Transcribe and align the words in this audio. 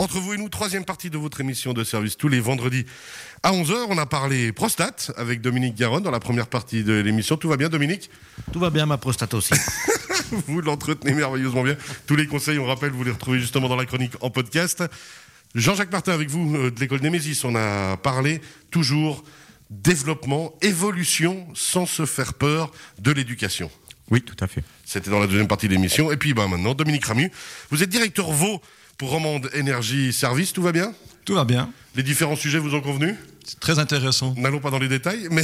Entre 0.00 0.18
vous 0.18 0.32
et 0.32 0.38
nous, 0.38 0.48
troisième 0.48 0.86
partie 0.86 1.10
de 1.10 1.18
votre 1.18 1.42
émission 1.42 1.74
de 1.74 1.84
service 1.84 2.16
tous 2.16 2.28
les 2.28 2.40
vendredis 2.40 2.86
à 3.42 3.52
11h. 3.52 3.84
On 3.90 3.98
a 3.98 4.06
parlé 4.06 4.50
prostate 4.50 5.12
avec 5.18 5.42
Dominique 5.42 5.74
Garonne 5.74 6.02
dans 6.02 6.10
la 6.10 6.20
première 6.20 6.46
partie 6.46 6.84
de 6.84 6.94
l'émission. 6.94 7.36
Tout 7.36 7.50
va 7.50 7.58
bien, 7.58 7.68
Dominique? 7.68 8.08
Tout 8.50 8.60
va 8.60 8.70
bien, 8.70 8.86
ma 8.86 8.96
prostate 8.96 9.34
aussi. 9.34 9.52
vous 10.46 10.62
l'entretenez 10.62 11.12
merveilleusement 11.12 11.62
bien. 11.62 11.76
Tous 12.06 12.16
les 12.16 12.26
conseils, 12.26 12.58
on 12.58 12.64
rappelle, 12.64 12.92
vous 12.92 13.04
les 13.04 13.10
retrouvez 13.10 13.40
justement 13.40 13.68
dans 13.68 13.76
la 13.76 13.84
chronique 13.84 14.14
en 14.22 14.30
podcast. 14.30 14.82
Jean-Jacques 15.54 15.92
Martin 15.92 16.12
avec 16.12 16.30
vous 16.30 16.56
euh, 16.56 16.70
de 16.70 16.80
l'école 16.80 17.02
Némésis. 17.02 17.44
On 17.44 17.54
a 17.54 17.98
parlé 17.98 18.40
toujours 18.70 19.22
développement, 19.68 20.54
évolution 20.62 21.46
sans 21.52 21.84
se 21.84 22.06
faire 22.06 22.32
peur 22.32 22.72
de 23.00 23.12
l'éducation. 23.12 23.70
Oui, 24.10 24.22
tout 24.22 24.36
à 24.40 24.46
fait. 24.46 24.64
C'était 24.86 25.10
dans 25.10 25.20
la 25.20 25.26
deuxième 25.26 25.46
partie 25.46 25.68
de 25.68 25.74
l'émission. 25.74 26.10
Et 26.10 26.16
puis 26.16 26.32
ben, 26.32 26.48
maintenant, 26.48 26.72
Dominique 26.72 27.04
Ramu, 27.04 27.30
vous 27.70 27.82
êtes 27.82 27.90
directeur 27.90 28.32
Vaux 28.32 28.62
pour 29.00 29.08
Romande 29.08 29.48
Énergie 29.54 30.12
Service, 30.12 30.52
tout 30.52 30.60
va 30.60 30.72
bien? 30.72 30.92
Tout 31.24 31.34
va 31.34 31.46
bien. 31.46 31.72
Les 31.96 32.02
différents 32.02 32.36
sujets 32.36 32.58
vous 32.58 32.74
ont 32.74 32.82
convenu? 32.82 33.16
C'est 33.46 33.58
très 33.58 33.78
intéressant. 33.78 34.34
N'allons 34.36 34.60
pas 34.60 34.68
dans 34.68 34.78
les 34.78 34.88
détails, 34.88 35.26
mais... 35.30 35.42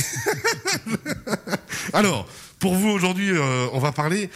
Alors, 1.94 2.28
pour 2.58 2.74
vous 2.74 2.90
aujourd'hui, 2.90 3.30
euh, 3.30 3.66
on 3.72 3.78
va 3.78 3.92
parler... 3.92 4.28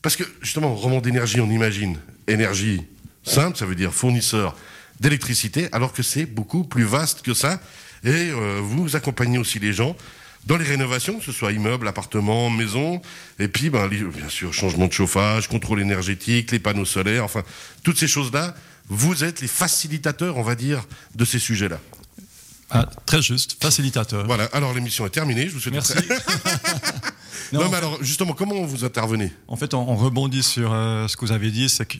Parce 0.00 0.16
que 0.16 0.24
justement, 0.40 0.74
Romande 0.74 1.06
Énergie, 1.06 1.38
on 1.42 1.50
imagine 1.50 1.98
énergie 2.26 2.80
simple, 3.24 3.58
ça 3.58 3.66
veut 3.66 3.74
dire 3.74 3.92
fournisseur 3.92 4.56
d'électricité, 5.00 5.68
alors 5.72 5.92
que 5.92 6.02
c'est 6.02 6.24
beaucoup 6.24 6.64
plus 6.64 6.84
vaste 6.84 7.20
que 7.20 7.34
ça. 7.34 7.60
Et 8.04 8.30
euh, 8.30 8.60
vous 8.62 8.96
accompagnez 8.96 9.36
aussi 9.36 9.58
les 9.58 9.74
gens 9.74 9.94
dans 10.46 10.56
les 10.56 10.64
rénovations, 10.64 11.18
que 11.18 11.24
ce 11.24 11.32
soit 11.32 11.52
immeubles, 11.52 11.86
appartements, 11.86 12.50
maisons, 12.50 13.00
et 13.38 13.48
puis 13.48 13.70
ben, 13.70 13.88
bien 13.88 14.28
sûr 14.28 14.52
changement 14.52 14.86
de 14.86 14.92
chauffage, 14.92 15.48
contrôle 15.48 15.80
énergétique, 15.80 16.50
les 16.50 16.58
panneaux 16.58 16.84
solaires, 16.84 17.24
enfin 17.24 17.42
toutes 17.82 17.98
ces 17.98 18.08
choses-là, 18.08 18.54
vous 18.88 19.24
êtes 19.24 19.40
les 19.40 19.48
facilitateurs, 19.48 20.36
on 20.36 20.42
va 20.42 20.54
dire, 20.54 20.84
de 21.14 21.24
ces 21.24 21.38
sujets-là. 21.38 21.78
Ah, 22.70 22.88
très 23.06 23.20
juste, 23.20 23.62
facilitateur. 23.62 24.26
Voilà, 24.26 24.44
alors 24.52 24.72
l'émission 24.72 25.06
est 25.06 25.10
terminée, 25.10 25.46
je 25.46 25.52
vous 25.52 25.60
souhaite... 25.60 25.74
Merci. 25.74 25.94
non, 27.52 27.68
mais 27.68 27.76
alors 27.76 28.02
justement, 28.02 28.32
comment 28.32 28.62
vous 28.62 28.84
intervenez 28.84 29.30
En 29.46 29.56
fait, 29.56 29.74
on, 29.74 29.88
on 29.88 29.94
rebondit 29.94 30.42
sur 30.42 30.72
euh, 30.72 31.06
ce 31.06 31.16
que 31.16 31.26
vous 31.26 31.32
avez 31.32 31.50
dit, 31.50 31.68
c'est 31.68 31.86
que 31.86 31.98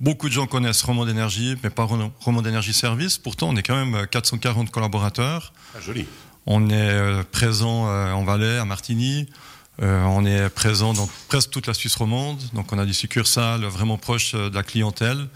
beaucoup 0.00 0.28
de 0.28 0.34
gens 0.34 0.46
connaissent 0.46 0.82
Roman 0.82 1.06
d'énergie, 1.06 1.56
mais 1.64 1.70
pas 1.70 1.84
Roman 1.84 2.42
d'énergie 2.42 2.74
service. 2.74 3.16
Pourtant, 3.16 3.48
on 3.48 3.56
est 3.56 3.62
quand 3.62 3.82
même 3.82 4.06
440 4.06 4.70
collaborateurs. 4.70 5.54
Ah, 5.74 5.80
joli. 5.80 6.06
On 6.46 6.68
est 6.68 6.74
euh, 6.74 7.22
présent 7.22 7.88
euh, 7.88 8.12
en 8.12 8.24
Valais, 8.24 8.58
à 8.58 8.64
Martigny. 8.64 9.26
Euh, 9.82 10.02
on 10.04 10.24
est 10.24 10.48
présent 10.50 10.92
dans 10.92 11.08
presque 11.28 11.50
toute 11.50 11.66
la 11.66 11.74
Suisse 11.74 11.96
romande. 11.96 12.40
Donc, 12.52 12.72
on 12.72 12.78
a 12.78 12.84
des 12.86 12.92
succursales 12.92 13.64
vraiment 13.64 13.98
proches 13.98 14.34
de 14.34 14.54
la 14.54 14.62
clientèle. 14.62 15.28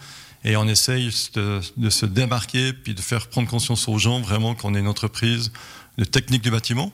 Et 0.45 0.57
on 0.57 0.69
essaye 0.69 1.11
de, 1.35 1.61
de, 1.77 1.91
se 1.91 2.07
démarquer 2.07 2.73
puis 2.73 2.95
de 2.95 3.01
faire 3.01 3.27
prendre 3.27 3.49
conscience 3.49 3.89
aux 3.89 3.99
gens 3.99 4.21
vraiment 4.21 4.55
qu'on 4.55 4.75
est 4.75 4.79
une 4.79 4.87
entreprise 4.87 5.51
de 5.97 6.05
technique 6.05 6.43
du 6.43 6.51
bâtiment. 6.51 6.93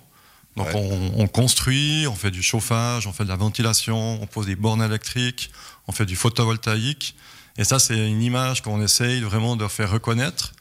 Donc, 0.57 0.69
Ouais. 0.69 1.11
on, 1.17 1.23
on 1.23 1.27
construit, 1.27 2.07
on 2.09 2.15
fait 2.15 2.31
du 2.31 2.43
chauffage, 2.43 3.07
on 3.07 3.13
fait 3.13 3.25
de 3.25 3.29
la 3.29 3.37
ventilation, 3.37 4.23
on 4.23 4.27
pose 4.27 4.47
des 4.47 4.57
bornes 4.57 4.83
électriques, 4.83 5.51
on 5.89 5.93
fait 5.93 6.07
du 6.07 6.17
photovoltaïque. 6.17 7.15
Et 7.59 7.65
ça, 7.65 7.79
c'est 7.79 8.09
une 8.09 8.23
image 8.23 8.63
qu'on 8.63 8.81
essaye 8.81 9.21
vraiment 9.21 9.57
de 9.57 9.67
faire 9.69 9.91
reconnaître. 9.91 10.54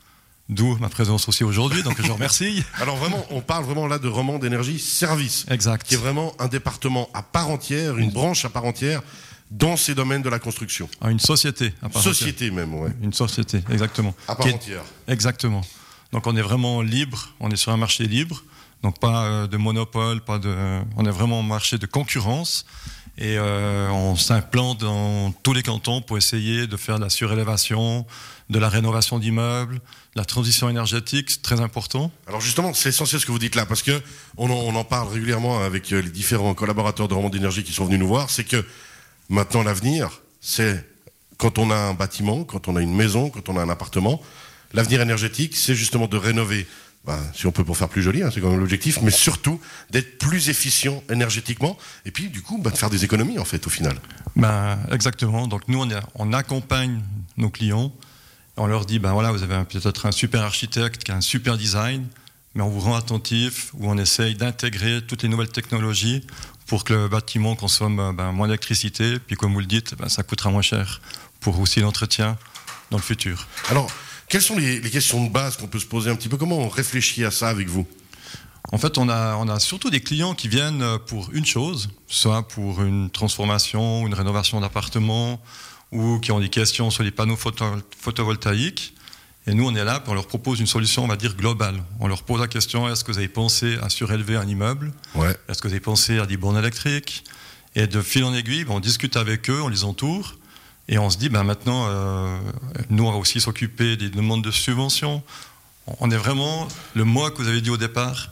D'où 0.49 0.75
ma 0.77 0.89
présence 0.89 1.27
aussi 1.29 1.43
aujourd'hui. 1.43 1.83
Donc, 1.83 1.95
je 2.01 2.07
vous 2.07 2.13
remercie. 2.15 2.63
Alors 2.81 2.97
vraiment, 2.97 3.25
on 3.29 3.41
parle 3.41 3.63
vraiment 3.63 3.87
là 3.87 3.97
de 3.97 4.07
Romande 4.09 4.43
Énergie 4.43 4.77
Service, 4.77 5.45
Exact. 5.49 5.87
qui 5.87 5.93
est 5.93 5.97
vraiment 5.97 6.33
un 6.37 6.47
département 6.47 7.09
à 7.13 7.23
part 7.23 7.49
entière, 7.49 7.97
une 7.97 8.11
branche 8.11 8.43
à 8.45 8.49
part 8.49 8.65
entière 8.65 9.01
dans 9.51 9.77
ces 9.77 9.95
domaines 9.95 10.21
de 10.21 10.29
la 10.29 10.39
construction. 10.39 10.89
Ah, 10.99 11.11
Une 11.11 11.19
société. 11.19 11.67
à 11.81 11.87
part 11.89 12.01
entière. 12.01 12.13
Société 12.15 12.51
même, 12.51 12.73
ouais. 12.75 12.89
Une 13.01 13.13
société, 13.13 13.63
exactement. 13.71 14.13
À 14.27 14.35
part 14.35 14.47
est- 14.47 14.53
entière. 14.53 14.83
Exactement. 15.07 15.61
Donc 16.11 16.27
on 16.27 16.35
est 16.35 16.41
vraiment 16.41 16.81
libre, 16.81 17.29
on 17.39 17.49
est 17.49 17.55
sur 17.55 17.71
un 17.71 17.77
marché 17.77 18.05
libre, 18.05 18.43
donc 18.83 18.99
pas 18.99 19.23
euh, 19.25 19.47
de 19.47 19.57
monopole, 19.57 20.21
pas 20.21 20.39
de, 20.39 20.79
on 20.97 21.05
est 21.05 21.11
vraiment 21.11 21.39
un 21.39 21.43
marché 21.43 21.77
de 21.77 21.85
concurrence 21.85 22.65
et 23.17 23.37
euh, 23.37 23.89
on 23.89 24.15
s'implante 24.15 24.79
dans 24.79 25.31
tous 25.43 25.53
les 25.53 25.61
cantons 25.61 26.01
pour 26.01 26.17
essayer 26.17 26.65
de 26.65 26.77
faire 26.77 26.97
de 26.97 27.03
la 27.03 27.09
surélévation, 27.09 28.07
de 28.49 28.59
la 28.59 28.69
rénovation 28.69 29.19
d'immeubles, 29.19 29.79
la 30.15 30.25
transition 30.25 30.67
énergétique, 30.67 31.29
c'est 31.29 31.43
très 31.43 31.61
important. 31.61 32.11
Alors 32.27 32.41
justement, 32.41 32.73
c'est 32.73 32.89
essentiel 32.89 33.21
ce 33.21 33.25
que 33.25 33.31
vous 33.31 33.39
dites 33.39 33.55
là, 33.55 33.65
parce 33.67 33.83
que 33.83 34.01
on 34.37 34.49
en, 34.49 34.83
parle 34.83 35.09
régulièrement 35.13 35.63
avec 35.63 35.91
euh, 35.93 36.01
les 36.01 36.09
différents 36.09 36.55
collaborateurs 36.55 37.07
de 37.07 37.13
Romande 37.13 37.35
Énergie 37.35 37.63
qui 37.63 37.71
sont 37.71 37.85
venus 37.85 37.99
nous 37.99 38.07
voir, 38.07 38.31
c'est 38.31 38.43
que 38.43 38.65
maintenant 39.29 39.63
l'avenir, 39.63 40.21
c'est 40.41 40.89
quand 41.37 41.59
on 41.59 41.69
a 41.69 41.75
un 41.75 41.93
bâtiment, 41.93 42.43
quand 42.43 42.67
on 42.67 42.75
a 42.75 42.81
une 42.81 42.95
maison, 42.95 43.29
quand 43.29 43.47
on 43.49 43.57
a 43.57 43.61
un 43.61 43.69
appartement, 43.69 44.21
l'avenir 44.73 45.01
énergétique, 45.01 45.55
c'est 45.55 45.75
justement 45.75 46.07
de 46.07 46.17
rénover, 46.17 46.67
ben, 47.05 47.19
si 47.33 47.47
on 47.47 47.51
peut 47.51 47.65
pour 47.65 47.77
faire 47.77 47.89
plus 47.89 48.01
joli, 48.01 48.23
hein, 48.23 48.29
c'est 48.33 48.39
quand 48.39 48.49
même 48.49 48.59
l'objectif, 48.59 49.01
mais 49.01 49.11
surtout 49.11 49.59
d'être 49.89 50.17
plus 50.17 50.49
efficient 50.49 51.03
énergétiquement, 51.09 51.77
et 52.05 52.11
puis 52.11 52.29
du 52.29 52.41
coup, 52.41 52.57
ben, 52.57 52.71
de 52.71 52.77
faire 52.77 52.89
des 52.89 53.03
économies 53.03 53.39
en 53.39 53.45
fait 53.45 53.65
au 53.67 53.69
final. 53.69 53.97
Ben, 54.35 54.79
exactement. 54.91 55.47
Donc 55.47 55.67
nous, 55.67 55.85
on, 56.15 56.33
accompagne 56.33 57.01
nos 57.37 57.49
clients. 57.49 57.91
On 58.55 58.67
leur 58.67 58.85
dit, 58.85 58.99
ben 58.99 59.11
voilà, 59.11 59.31
vous 59.31 59.43
avez 59.43 59.63
peut-être 59.65 60.05
un 60.05 60.11
super 60.11 60.43
architecte 60.43 61.03
qui 61.03 61.11
a 61.11 61.15
un 61.15 61.21
super 61.21 61.57
design, 61.57 62.07
mais 62.55 62.61
on 62.61 62.69
vous 62.69 62.79
rend 62.79 62.95
attentif, 62.95 63.71
ou 63.73 63.89
on 63.89 63.97
essaye 63.97 64.35
d'intégrer 64.35 65.01
toutes 65.05 65.23
les 65.23 65.29
nouvelles 65.29 65.49
technologies 65.49 66.25
pour 66.67 66.85
que 66.85 66.93
le 66.93 67.07
bâtiment 67.09 67.55
consomme 67.55 67.99
euh, 67.99 68.13
ben, 68.13 68.31
moins 68.31 68.47
d'électricité. 68.47 69.19
Puis 69.19 69.35
comme 69.35 69.53
vous 69.53 69.59
le 69.59 69.65
dites, 69.65 69.95
ben, 69.97 70.07
ça 70.07 70.23
coûtera 70.23 70.49
moins 70.51 70.61
cher 70.61 71.01
pour 71.41 71.59
aussi 71.59 71.81
l'entretien 71.81 72.37
dans 72.91 72.97
le 72.97 73.03
futur. 73.03 73.47
Alors, 73.69 73.91
quelles 74.27 74.41
sont 74.41 74.57
les, 74.57 74.79
les 74.79 74.89
questions 74.89 75.23
de 75.25 75.29
base 75.29 75.57
qu'on 75.57 75.67
peut 75.67 75.79
se 75.79 75.85
poser 75.85 76.09
un 76.09 76.15
petit 76.15 76.29
peu? 76.29 76.37
Comment 76.37 76.57
on 76.59 76.69
réfléchit 76.69 77.23
à 77.23 77.31
ça 77.31 77.49
avec 77.49 77.67
vous? 77.67 77.85
En 78.71 78.77
fait, 78.77 78.97
on 78.97 79.09
a, 79.09 79.35
on 79.35 79.47
a 79.49 79.59
surtout 79.59 79.89
des 79.89 80.01
clients 80.01 80.33
qui 80.33 80.47
viennent 80.47 80.97
pour 81.05 81.29
une 81.33 81.45
chose, 81.45 81.89
soit 82.07 82.47
pour 82.47 82.81
une 82.81 83.09
transformation, 83.09 84.07
une 84.07 84.13
rénovation 84.13 84.59
d'appartement, 84.61 85.41
ou 85.91 86.17
qui 86.19 86.31
ont 86.31 86.39
des 86.39 86.49
questions 86.49 86.89
sur 86.89 87.03
les 87.03 87.11
panneaux 87.11 87.35
photo- 87.35 87.81
photovoltaïques. 87.99 88.95
Et 89.45 89.53
nous, 89.53 89.67
on 89.67 89.75
est 89.75 89.83
là, 89.83 90.01
on 90.07 90.13
leur 90.13 90.25
propose 90.25 90.59
une 90.59 90.67
solution, 90.67 91.03
on 91.03 91.07
va 91.07 91.17
dire, 91.17 91.35
globale. 91.35 91.83
On 91.99 92.07
leur 92.07 92.23
pose 92.23 92.39
la 92.39 92.47
question, 92.47 92.89
est-ce 92.89 93.03
que 93.03 93.11
vous 93.11 93.17
avez 93.17 93.27
pensé 93.27 93.77
à 93.83 93.89
surélever 93.89 94.37
un 94.37 94.47
immeuble? 94.47 94.93
Ouais. 95.13 95.35
Est-ce 95.49 95.61
que 95.61 95.67
vous 95.67 95.73
avez 95.73 95.81
pensé 95.81 96.17
à 96.17 96.25
des 96.25 96.37
bornes 96.37 96.57
électriques? 96.57 97.25
Et 97.75 97.85
de 97.85 98.01
fil 98.01 98.23
en 98.23 98.33
aiguille, 98.33 98.65
on 98.69 98.79
discute 98.79 99.17
avec 99.17 99.49
eux, 99.49 99.61
on 99.61 99.67
les 99.67 99.83
entoure, 99.83 100.37
et 100.87 100.97
on 100.97 101.09
se 101.09 101.17
dit, 101.17 101.29
ben, 101.29 101.43
maintenant, 101.43 101.87
euh, 101.87 102.37
nous, 102.89 103.05
on 103.05 103.11
va 103.11 103.17
aussi 103.17 103.39
s'occuper 103.39 103.95
des 103.95 104.09
demandes 104.09 104.43
de 104.43 104.51
subventions. 104.51 105.23
On 105.99 106.11
est 106.11 106.17
vraiment, 106.17 106.67
le 106.93 107.05
mot 107.05 107.29
que 107.29 107.41
vous 107.41 107.47
avez 107.47 107.61
dit 107.61 107.69
au 107.69 107.77
départ, 107.77 108.29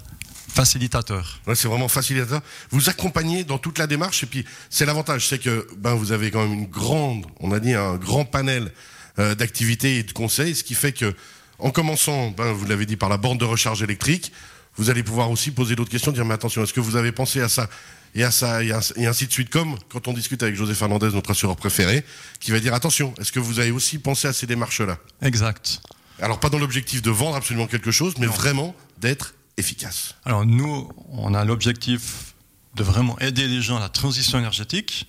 facilitateur. 0.53 1.39
Ouais, 1.47 1.55
c'est 1.55 1.67
vraiment 1.67 1.87
facilitateur. 1.87 2.41
Vous 2.71 2.89
accompagnez 2.89 3.43
dans 3.43 3.57
toute 3.57 3.77
la 3.77 3.87
démarche 3.87 4.23
et 4.23 4.25
puis 4.25 4.45
c'est 4.69 4.85
l'avantage, 4.85 5.27
c'est 5.27 5.39
que 5.39 5.67
ben 5.77 5.93
vous 5.93 6.11
avez 6.11 6.29
quand 6.29 6.41
même 6.41 6.53
une 6.53 6.67
grande, 6.67 7.25
on 7.39 7.51
a 7.53 7.59
dit 7.59 7.73
un 7.73 7.95
grand 7.95 8.25
panel 8.25 8.71
euh, 9.19 9.33
d'activités 9.33 9.97
et 9.97 10.03
de 10.03 10.11
conseils, 10.11 10.55
ce 10.55 10.63
qui 10.63 10.75
fait 10.75 10.91
que 10.91 11.15
en 11.57 11.71
commençant, 11.71 12.31
ben 12.31 12.51
vous 12.51 12.65
l'avez 12.65 12.85
dit 12.85 12.97
par 12.97 13.07
la 13.07 13.17
borne 13.17 13.37
de 13.37 13.45
recharge 13.45 13.81
électrique, 13.81 14.33
vous 14.81 14.89
allez 14.89 15.03
pouvoir 15.03 15.29
aussi 15.29 15.51
poser 15.51 15.75
d'autres 15.75 15.91
questions, 15.91 16.11
dire 16.11 16.25
mais 16.25 16.33
attention, 16.33 16.63
est-ce 16.63 16.73
que 16.73 16.79
vous 16.79 16.95
avez 16.95 17.11
pensé 17.11 17.39
à 17.39 17.47
ça 17.49 17.69
et 18.15 18.23
à 18.23 18.31
ça 18.31 18.63
et, 18.63 18.71
à- 18.71 18.79
et 18.95 19.05
ainsi 19.05 19.27
de 19.27 19.31
suite 19.31 19.51
comme 19.51 19.77
quand 19.89 20.07
on 20.07 20.13
discute 20.13 20.41
avec 20.41 20.55
José 20.55 20.73
Fernandez, 20.73 21.09
notre 21.13 21.29
assureur 21.31 21.55
préféré, 21.55 22.03
qui 22.39 22.49
va 22.49 22.59
dire 22.59 22.73
attention, 22.73 23.13
est-ce 23.19 23.31
que 23.31 23.39
vous 23.39 23.59
avez 23.59 23.69
aussi 23.71 23.99
pensé 23.99 24.27
à 24.27 24.33
ces 24.33 24.47
démarches-là? 24.47 24.97
Exact. 25.21 25.81
Alors 26.19 26.39
pas 26.39 26.49
dans 26.49 26.57
l'objectif 26.57 27.03
de 27.03 27.11
vendre 27.11 27.35
absolument 27.35 27.67
quelque 27.67 27.91
chose, 27.91 28.15
mais 28.17 28.25
vraiment 28.25 28.75
d'être 28.97 29.35
efficace. 29.57 30.15
Alors 30.25 30.45
nous, 30.47 30.89
on 31.09 31.35
a 31.35 31.45
l'objectif 31.45 32.33
de 32.75 32.83
vraiment 32.83 33.19
aider 33.19 33.47
les 33.47 33.61
gens 33.61 33.77
à 33.77 33.81
la 33.81 33.89
transition 33.89 34.39
énergétique, 34.39 35.07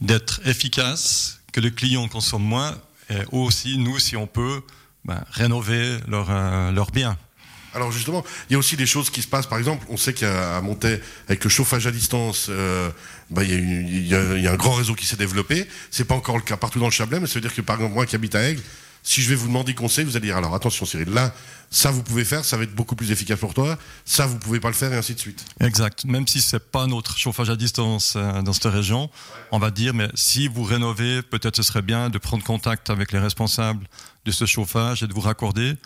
d'être 0.00 0.40
efficace, 0.44 1.38
que 1.52 1.60
le 1.60 1.70
client 1.70 2.08
consomme 2.08 2.42
moins, 2.42 2.76
et 3.10 3.18
aussi, 3.30 3.78
nous, 3.78 3.98
si 4.00 4.16
on 4.16 4.26
peut, 4.26 4.62
ben, 5.04 5.22
rénover 5.30 5.98
leurs 6.08 6.30
euh, 6.30 6.70
leurs 6.72 6.90
biens. 6.90 7.16
Alors 7.74 7.92
justement, 7.92 8.24
il 8.48 8.52
y 8.52 8.56
a 8.56 8.58
aussi 8.58 8.76
des 8.76 8.86
choses 8.86 9.10
qui 9.10 9.22
se 9.22 9.28
passent. 9.28 9.46
Par 9.46 9.58
exemple, 9.58 9.86
on 9.88 9.96
sait 9.96 10.12
qu'à 10.12 10.56
à 10.56 10.60
Montaix, 10.60 11.00
avec 11.28 11.44
le 11.44 11.50
chauffage 11.50 11.86
à 11.86 11.90
distance, 11.90 12.46
euh, 12.50 12.90
bah, 13.30 13.42
il 13.44 14.06
y 14.06 14.14
a 14.14 14.52
un 14.52 14.56
grand 14.56 14.74
réseau 14.74 14.94
qui 14.94 15.06
s'est 15.06 15.16
développé. 15.16 15.66
C'est 15.90 16.04
pas 16.04 16.14
encore 16.14 16.36
le 16.36 16.42
cas 16.42 16.56
partout 16.56 16.78
dans 16.78 16.86
le 16.86 16.92
Chablais, 16.92 17.20
mais 17.20 17.26
ça 17.26 17.34
veut 17.34 17.40
dire 17.40 17.54
que 17.54 17.60
par 17.60 17.76
exemple 17.76 17.94
moi 17.94 18.06
qui 18.06 18.14
habite 18.14 18.34
à 18.34 18.42
Aigle, 18.42 18.62
si 19.02 19.20
je 19.20 19.28
vais 19.28 19.34
vous 19.34 19.48
demander 19.48 19.74
conseil, 19.74 20.04
vous 20.04 20.16
allez 20.16 20.26
dire 20.26 20.36
alors 20.36 20.54
attention 20.54 20.86
Cyril, 20.86 21.10
là 21.10 21.34
ça 21.72 21.90
vous 21.90 22.02
pouvez 22.02 22.24
faire, 22.24 22.44
ça 22.44 22.58
va 22.58 22.64
être 22.64 22.74
beaucoup 22.74 22.94
plus 22.94 23.10
efficace 23.12 23.40
pour 23.40 23.54
toi. 23.54 23.78
Ça 24.04 24.26
vous 24.26 24.38
pouvez 24.38 24.60
pas 24.60 24.68
le 24.68 24.74
faire 24.74 24.92
et 24.92 24.96
ainsi 24.96 25.14
de 25.14 25.18
suite. 25.18 25.42
Exact. 25.58 26.04
Même 26.04 26.28
si 26.28 26.42
c'est 26.42 26.58
pas 26.70 26.86
notre 26.86 27.16
chauffage 27.16 27.48
à 27.48 27.56
distance 27.56 28.12
euh, 28.14 28.42
dans 28.42 28.52
cette 28.52 28.70
région, 28.70 29.08
on 29.50 29.58
va 29.58 29.70
dire, 29.70 29.94
mais 29.94 30.08
si 30.14 30.48
vous 30.48 30.64
rénovez, 30.64 31.22
peut-être 31.22 31.56
ce 31.56 31.62
serait 31.62 31.80
bien 31.80 32.10
de 32.10 32.18
prendre 32.18 32.44
contact 32.44 32.90
avec 32.90 33.10
les 33.10 33.18
responsables 33.18 33.86
de 34.26 34.30
ce 34.30 34.44
chauffage 34.44 35.02
et 35.02 35.06
de 35.06 35.14
vous 35.14 35.22
raccorder. 35.22 35.76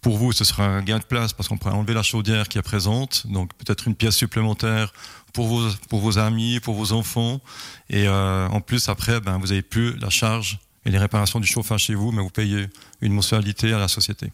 Pour 0.00 0.16
vous, 0.16 0.32
ce 0.32 0.44
sera 0.44 0.64
un 0.64 0.82
gain 0.82 0.98
de 0.98 1.04
place 1.04 1.32
parce 1.32 1.48
qu'on 1.48 1.58
pourrait 1.58 1.74
enlever 1.74 1.92
la 1.92 2.02
chaudière 2.02 2.48
qui 2.48 2.56
est 2.56 2.62
présente, 2.62 3.26
donc 3.26 3.52
peut-être 3.54 3.86
une 3.86 3.94
pièce 3.94 4.16
supplémentaire 4.16 4.92
pour 5.34 5.46
vos, 5.46 5.68
pour 5.88 6.00
vos 6.00 6.18
amis, 6.18 6.58
pour 6.60 6.74
vos 6.74 6.92
enfants. 6.92 7.40
Et 7.90 8.08
euh, 8.08 8.48
en 8.48 8.60
plus, 8.60 8.88
après, 8.88 9.20
ben, 9.20 9.38
vous 9.38 9.52
avez 9.52 9.62
plus 9.62 9.96
la 9.98 10.08
charge 10.08 10.58
et 10.86 10.90
les 10.90 10.98
réparations 10.98 11.38
du 11.38 11.46
chauffage 11.46 11.84
chez 11.84 11.94
vous, 11.94 12.12
mais 12.12 12.22
vous 12.22 12.30
payez 12.30 12.68
une 13.02 13.12
mensualité 13.12 13.72
à 13.74 13.78
la 13.78 13.88
société. 13.88 14.32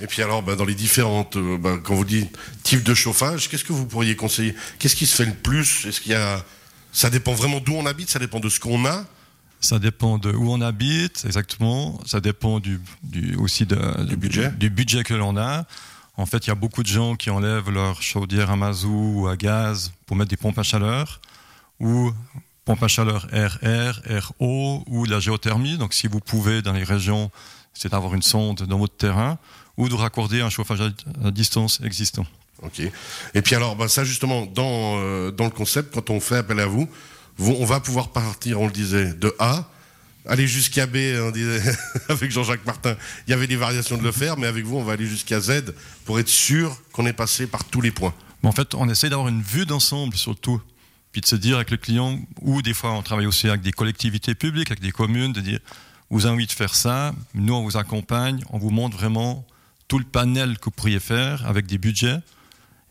Et 0.00 0.06
puis 0.06 0.22
alors, 0.22 0.42
bah, 0.42 0.54
dans 0.54 0.64
les 0.64 0.76
différentes, 0.76 1.36
euh, 1.36 1.58
bah, 1.58 1.76
quand 1.82 1.94
vous 1.94 2.04
dites 2.04 2.36
types 2.62 2.84
de 2.84 2.94
chauffage, 2.94 3.48
qu'est-ce 3.48 3.64
que 3.64 3.72
vous 3.72 3.86
pourriez 3.86 4.14
conseiller? 4.14 4.54
Qu'est-ce 4.78 4.94
qui 4.94 5.06
se 5.06 5.16
fait 5.16 5.28
le 5.28 5.34
plus? 5.34 5.86
Est-ce 5.86 6.00
qu'il 6.00 6.12
y 6.12 6.14
a, 6.14 6.44
ça 6.92 7.10
dépend 7.10 7.34
vraiment 7.34 7.58
d'où 7.58 7.74
on 7.74 7.86
habite, 7.86 8.08
ça 8.08 8.20
dépend 8.20 8.38
de 8.38 8.48
ce 8.48 8.60
qu'on 8.60 8.86
a. 8.86 9.04
Ça 9.60 9.78
dépend 9.78 10.18
de 10.18 10.30
où 10.32 10.52
on 10.52 10.60
habite, 10.60 11.24
exactement. 11.24 12.00
Ça 12.06 12.20
dépend 12.20 12.60
du, 12.60 12.80
du 13.02 13.34
aussi 13.36 13.66
de, 13.66 14.04
Du 14.04 14.16
budget. 14.16 14.50
du 14.52 14.70
budget 14.70 15.02
que 15.02 15.14
l'on 15.14 15.36
a. 15.36 15.64
En 16.16 16.26
fait, 16.26 16.46
il 16.46 16.48
y 16.48 16.50
a 16.50 16.56
beaucoup 16.56 16.82
de 16.82 16.88
gens 16.88 17.16
qui 17.16 17.30
enlèvent 17.30 17.70
leur 17.70 18.02
chaudière 18.02 18.50
à 18.50 18.56
mazout 18.56 19.12
ou 19.14 19.28
à 19.28 19.36
gaz 19.36 19.92
pour 20.06 20.16
mettre 20.16 20.30
des 20.30 20.36
pompes 20.36 20.58
à 20.58 20.62
chaleur 20.62 21.20
ou 21.80 22.12
pompes 22.64 22.82
à 22.82 22.88
chaleur 22.88 23.28
RR, 23.32 24.00
RO 24.38 24.84
ou 24.86 25.06
de 25.06 25.12
la 25.12 25.20
géothermie. 25.20 25.78
Donc, 25.78 25.94
si 25.94 26.06
vous 26.06 26.20
pouvez, 26.20 26.60
dans 26.60 26.72
les 26.72 26.84
régions, 26.84 27.30
c'est 27.72 27.92
d'avoir 27.92 28.14
une 28.14 28.22
sonde 28.22 28.62
dans 28.62 28.78
votre 28.78 28.96
terrain 28.96 29.38
ou 29.76 29.88
de 29.88 29.94
raccorder 29.94 30.40
un 30.40 30.50
chauffage 30.50 30.80
à, 30.80 31.30
distance 31.30 31.80
existant. 31.84 32.26
Ok. 32.62 32.80
Et 33.34 33.42
puis 33.42 33.54
alors, 33.54 33.76
bah, 33.76 33.88
ça 33.88 34.04
justement, 34.04 34.44
dans, 34.46 34.98
euh, 34.98 35.30
dans 35.30 35.44
le 35.44 35.50
concept, 35.50 35.94
quand 35.94 36.10
on 36.10 36.18
fait 36.18 36.38
appel 36.38 36.58
à 36.58 36.66
vous, 36.66 36.88
on 37.38 37.64
va 37.64 37.80
pouvoir 37.80 38.08
partir, 38.08 38.60
on 38.60 38.66
le 38.66 38.72
disait, 38.72 39.12
de 39.14 39.34
A, 39.38 39.68
aller 40.26 40.46
jusqu'à 40.46 40.86
B, 40.86 40.96
on 41.22 41.30
disait, 41.30 41.62
avec 42.08 42.30
Jean-Jacques 42.30 42.66
Martin, 42.66 42.96
il 43.26 43.30
y 43.30 43.34
avait 43.34 43.46
des 43.46 43.56
variations 43.56 43.96
de 43.96 44.02
le 44.02 44.12
faire, 44.12 44.36
mais 44.36 44.46
avec 44.46 44.64
vous, 44.64 44.76
on 44.76 44.84
va 44.84 44.92
aller 44.92 45.06
jusqu'à 45.06 45.40
Z 45.40 45.72
pour 46.04 46.18
être 46.18 46.28
sûr 46.28 46.76
qu'on 46.92 47.06
est 47.06 47.12
passé 47.12 47.46
par 47.46 47.64
tous 47.64 47.80
les 47.80 47.90
points. 47.90 48.14
En 48.42 48.52
fait, 48.52 48.74
on 48.74 48.88
essaie 48.88 49.10
d'avoir 49.10 49.28
une 49.28 49.42
vue 49.42 49.66
d'ensemble 49.66 50.14
sur 50.14 50.38
tout. 50.38 50.60
Puis 51.12 51.20
de 51.22 51.26
se 51.26 51.36
dire 51.36 51.56
avec 51.56 51.70
le 51.70 51.76
client, 51.78 52.20
ou 52.42 52.60
des 52.60 52.74
fois 52.74 52.92
on 52.92 53.02
travaille 53.02 53.26
aussi 53.26 53.48
avec 53.48 53.62
des 53.62 53.72
collectivités 53.72 54.34
publiques, 54.34 54.70
avec 54.70 54.80
des 54.80 54.92
communes, 54.92 55.32
de 55.32 55.40
dire, 55.40 55.58
vous 56.10 56.26
envie 56.26 56.46
de 56.46 56.52
faire 56.52 56.74
ça, 56.74 57.14
nous 57.34 57.54
on 57.54 57.62
vous 57.62 57.76
accompagne, 57.76 58.42
on 58.50 58.58
vous 58.58 58.70
montre 58.70 58.96
vraiment 58.96 59.46
tout 59.88 59.98
le 59.98 60.04
panel 60.04 60.58
que 60.58 60.66
vous 60.66 60.70
pourriez 60.70 61.00
faire 61.00 61.46
avec 61.46 61.66
des 61.66 61.78
budgets. 61.78 62.18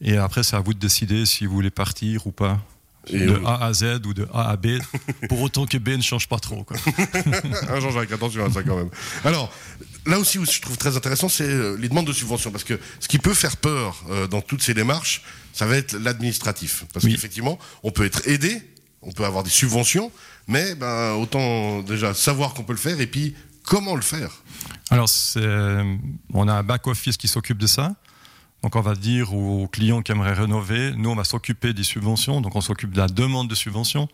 Et 0.01 0.17
après, 0.17 0.43
c'est 0.43 0.55
à 0.55 0.59
vous 0.59 0.73
de 0.73 0.79
décider 0.79 1.25
si 1.25 1.45
vous 1.45 1.53
voulez 1.53 1.69
partir 1.69 2.25
ou 2.27 2.31
pas. 2.31 2.59
Et 3.09 3.19
de 3.25 3.41
A 3.45 3.65
à 3.65 3.73
Z 3.73 4.01
ou 4.05 4.13
de 4.13 4.27
A 4.33 4.49
à 4.51 4.57
B, 4.57 4.79
pour 5.29 5.41
autant 5.41 5.65
que 5.65 5.77
B 5.77 5.89
ne 5.89 6.01
change 6.01 6.27
pas 6.27 6.39
trop. 6.39 6.63
Quoi. 6.63 6.77
Hein, 7.69 7.79
Jean-Jacques, 7.79 8.11
attention 8.11 8.45
à 8.45 8.51
ça 8.51 8.63
quand 8.63 8.75
même. 8.77 8.89
Alors, 9.23 9.51
là 10.05 10.19
aussi 10.19 10.39
où 10.39 10.45
je 10.45 10.59
trouve 10.61 10.77
très 10.77 10.95
intéressant, 10.97 11.29
c'est 11.29 11.43
euh, 11.47 11.77
les 11.79 11.89
demandes 11.89 12.07
de 12.07 12.13
subventions. 12.13 12.51
Parce 12.51 12.63
que 12.63 12.79
ce 12.99 13.07
qui 13.07 13.17
peut 13.19 13.33
faire 13.33 13.57
peur 13.57 14.03
euh, 14.09 14.27
dans 14.27 14.41
toutes 14.41 14.61
ces 14.61 14.73
démarches, 14.73 15.21
ça 15.53 15.65
va 15.65 15.77
être 15.77 15.93
l'administratif. 15.93 16.85
Parce 16.93 17.05
Oui. 17.05 17.13
qu'effectivement, 17.13 17.57
on 17.83 17.91
peut 17.91 18.05
être 18.05 18.27
aidé, 18.27 18.61
on 19.01 19.11
peut 19.11 19.25
avoir 19.25 19.43
des 19.43 19.49
subventions, 19.49 20.11
mais 20.47 20.75
ben, 20.75 21.13
autant 21.13 21.81
déjà 21.83 22.13
savoir 22.13 22.53
qu'on 22.53 22.63
peut 22.63 22.73
le 22.73 22.79
faire 22.79 22.99
et 23.01 23.07
puis 23.07 23.35
comment 23.63 23.95
le 23.95 24.01
faire. 24.01 24.31
Alors, 24.89 25.09
c'est- 25.09 25.39
on 26.33 26.47
a 26.47 26.53
un 26.53 26.63
back-office 26.63 27.17
qui 27.17 27.27
s'occupe 27.27 27.57
de 27.57 27.67
ça. 27.67 27.93
Donc, 28.63 28.75
on 28.75 28.81
va 28.81 28.95
dire 28.95 29.33
aux 29.33 29.67
clients 29.67 30.01
qui 30.01 30.11
aimeraient 30.11 30.33
rénover, 30.33 30.93
nous, 30.97 31.09
on 31.09 31.15
va 31.15 31.23
s'occuper 31.23 31.73
des 31.73 31.83
subventions. 31.83 32.41
Donc, 32.41 32.55
on 32.55 32.61
s'occupe 32.61 32.91
de 32.91 32.97
la 32.97 33.07
demande 33.07 33.47
de 33.47 33.55
subvention. 33.55 34.09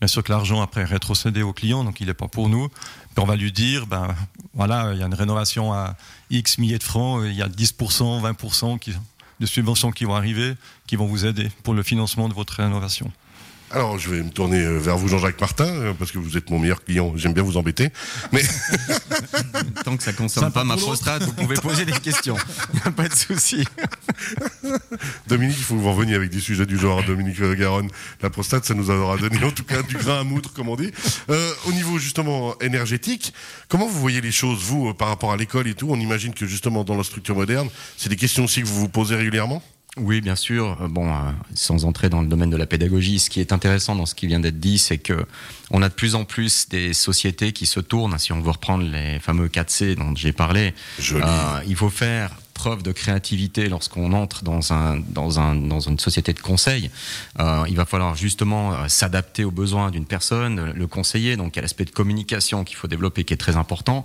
Bien 0.00 0.06
sûr 0.08 0.22
que 0.22 0.30
l'argent, 0.30 0.60
après, 0.62 0.82
est 0.82 0.84
rétrocédé 0.84 1.42
au 1.42 1.52
client, 1.52 1.82
donc 1.82 2.00
il 2.00 2.06
n'est 2.06 2.14
pas 2.14 2.28
pour 2.28 2.48
nous. 2.48 2.68
Puis 2.68 3.18
on 3.18 3.24
va 3.24 3.34
lui 3.34 3.50
dire, 3.50 3.86
ben, 3.88 4.14
voilà, 4.54 4.92
il 4.92 5.00
y 5.00 5.02
a 5.02 5.06
une 5.06 5.14
rénovation 5.14 5.72
à 5.72 5.96
X 6.30 6.58
milliers 6.58 6.78
de 6.78 6.84
francs, 6.84 7.22
il 7.26 7.34
y 7.34 7.42
a 7.42 7.48
10%, 7.48 8.20
20% 8.20 8.78
qui- 8.78 8.92
de 9.40 9.46
subventions 9.46 9.90
qui 9.90 10.04
vont 10.04 10.14
arriver, 10.14 10.54
qui 10.86 10.94
vont 10.94 11.06
vous 11.06 11.26
aider 11.26 11.48
pour 11.64 11.74
le 11.74 11.82
financement 11.82 12.28
de 12.28 12.34
votre 12.34 12.54
rénovation. 12.54 13.10
Alors, 13.70 13.98
je 13.98 14.10
vais 14.10 14.22
me 14.22 14.30
tourner 14.30 14.62
euh, 14.62 14.78
vers 14.78 14.96
vous, 14.96 15.08
Jean-Jacques 15.08 15.40
Martin, 15.40 15.66
euh, 15.66 15.92
parce 15.92 16.10
que 16.10 16.18
vous 16.18 16.36
êtes 16.36 16.50
mon 16.50 16.58
meilleur 16.58 16.82
client. 16.82 17.12
J'aime 17.16 17.34
bien 17.34 17.42
vous 17.42 17.56
embêter. 17.56 17.90
Mais 18.32 18.42
Tant 19.84 19.96
que 19.96 20.02
ça 20.02 20.12
concerne 20.12 20.46
Sympa 20.46 20.60
pas 20.60 20.64
ma 20.64 20.76
prostate, 20.76 21.22
vous 21.22 21.32
pouvez 21.32 21.56
poser 21.56 21.84
des 21.84 21.92
questions. 21.92 22.36
A 22.84 22.90
pas 22.90 23.08
de 23.08 23.14
souci. 23.14 23.64
Dominique, 25.26 25.56
il 25.58 25.64
faut 25.64 25.74
que 25.74 25.80
vous 25.80 25.92
reveniez 25.92 26.14
avec 26.14 26.30
des 26.30 26.40
sujets 26.40 26.66
du 26.66 26.78
genre, 26.78 27.02
Dominique 27.04 27.40
euh, 27.40 27.54
Garonne. 27.54 27.88
La 28.22 28.30
prostate, 28.30 28.64
ça 28.64 28.74
nous 28.74 28.90
aura 28.90 29.16
donné 29.16 29.42
en 29.44 29.50
tout 29.50 29.64
cas 29.64 29.82
du 29.82 29.96
grain 29.96 30.20
à 30.20 30.24
moudre, 30.24 30.52
comme 30.52 30.68
on 30.68 30.76
dit. 30.76 30.90
Euh, 31.30 31.52
au 31.66 31.72
niveau 31.72 31.98
justement 31.98 32.58
énergétique, 32.60 33.32
comment 33.68 33.86
vous 33.86 34.00
voyez 34.00 34.20
les 34.20 34.32
choses, 34.32 34.62
vous, 34.62 34.92
par 34.94 35.08
rapport 35.08 35.32
à 35.32 35.36
l'école 35.36 35.68
et 35.68 35.74
tout? 35.74 35.88
On 35.90 36.00
imagine 36.00 36.34
que 36.34 36.46
justement 36.46 36.84
dans 36.84 36.96
la 36.96 37.04
structure 37.04 37.36
moderne, 37.36 37.68
c'est 37.96 38.08
des 38.08 38.16
questions 38.16 38.44
aussi 38.44 38.62
que 38.62 38.66
vous 38.66 38.80
vous 38.80 38.88
posez 38.88 39.16
régulièrement? 39.16 39.62
Oui, 39.96 40.20
bien 40.20 40.36
sûr. 40.36 40.76
Euh, 40.80 40.88
Bon, 40.88 41.08
euh, 41.08 41.30
sans 41.54 41.84
entrer 41.84 42.08
dans 42.08 42.22
le 42.22 42.28
domaine 42.28 42.50
de 42.50 42.56
la 42.56 42.66
pédagogie, 42.66 43.18
ce 43.18 43.30
qui 43.30 43.40
est 43.40 43.52
intéressant 43.52 43.94
dans 43.96 44.06
ce 44.06 44.14
qui 44.14 44.26
vient 44.26 44.40
d'être 44.40 44.60
dit, 44.60 44.78
c'est 44.78 44.98
que 44.98 45.26
on 45.70 45.82
a 45.82 45.88
de 45.88 45.94
plus 45.94 46.14
en 46.14 46.24
plus 46.24 46.68
des 46.68 46.94
sociétés 46.94 47.52
qui 47.52 47.66
se 47.66 47.80
tournent. 47.80 48.16
Si 48.18 48.32
on 48.32 48.40
veut 48.40 48.50
reprendre 48.50 48.84
les 48.84 49.18
fameux 49.18 49.48
4C 49.48 49.96
dont 49.96 50.14
j'ai 50.14 50.32
parlé, 50.32 50.74
euh, 51.12 51.60
il 51.66 51.76
faut 51.76 51.90
faire 51.90 52.30
preuve 52.58 52.82
de 52.82 52.90
créativité 52.90 53.68
lorsqu'on 53.68 54.12
entre 54.12 54.42
dans 54.42 54.72
un 54.72 54.98
dans 55.20 55.38
un 55.38 55.54
dans 55.54 55.78
une 55.78 56.00
société 56.00 56.32
de 56.32 56.40
conseil. 56.40 56.90
Euh, 57.38 57.64
il 57.68 57.76
va 57.76 57.84
falloir 57.84 58.16
justement 58.16 58.72
euh, 58.72 58.88
s'adapter 58.88 59.44
aux 59.44 59.52
besoins 59.52 59.92
d'une 59.92 60.06
personne, 60.06 60.72
le 60.72 60.86
conseiller. 60.88 61.36
Donc 61.36 61.54
il 61.54 61.56
y 61.56 61.60
a 61.60 61.62
l'aspect 61.62 61.84
de 61.84 61.90
communication 61.90 62.64
qu'il 62.64 62.76
faut 62.76 62.88
développer 62.88 63.22
qui 63.22 63.32
est 63.32 63.42
très 63.46 63.56
important. 63.56 64.04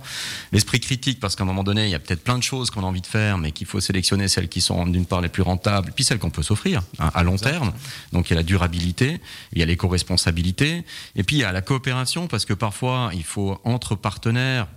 L'esprit 0.52 0.78
critique 0.78 1.18
parce 1.18 1.34
qu'à 1.34 1.42
un 1.42 1.46
moment 1.46 1.64
donné 1.64 1.86
il 1.86 1.90
y 1.90 1.96
a 1.96 1.98
peut-être 1.98 2.22
plein 2.22 2.38
de 2.38 2.44
choses 2.44 2.70
qu'on 2.70 2.84
a 2.84 2.86
envie 2.86 3.00
de 3.00 3.12
faire, 3.18 3.38
mais 3.38 3.50
qu'il 3.50 3.66
faut 3.66 3.80
sélectionner 3.80 4.28
celles 4.28 4.48
qui 4.48 4.60
sont 4.60 4.86
d'une 4.86 5.06
part 5.06 5.20
les 5.20 5.28
plus 5.28 5.42
rentables, 5.42 5.92
puis 5.94 6.04
celles 6.04 6.20
qu'on 6.20 6.30
peut 6.30 6.44
s'offrir 6.44 6.82
hein, 7.00 7.10
à 7.12 7.24
long 7.24 7.36
terme. 7.36 7.72
Donc 8.12 8.30
il 8.30 8.34
y 8.34 8.36
a 8.36 8.36
la 8.36 8.44
durabilité, 8.44 9.20
il 9.52 9.58
y 9.58 9.62
a 9.62 9.66
l'éco-responsabilité, 9.66 10.84
et 11.16 11.22
puis 11.24 11.36
il 11.36 11.40
y 11.40 11.44
a 11.44 11.50
la 11.50 11.62
coopération 11.62 12.28
parce 12.28 12.44
que 12.44 12.54
parfois 12.54 13.10
il 13.14 13.24
faut 13.24 13.60
entre 13.64 13.96
partenaires 13.96 14.68